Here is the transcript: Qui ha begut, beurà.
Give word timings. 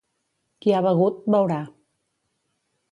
Qui 0.65 0.73
ha 0.77 0.81
begut, 0.87 1.21
beurà. 1.37 1.61